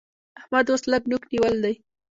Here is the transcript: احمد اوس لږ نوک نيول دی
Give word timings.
احمد 0.39 0.65
اوس 0.69 0.81
لږ 0.91 1.03
نوک 1.11 1.23
نيول 1.31 1.55
دی 1.63 1.75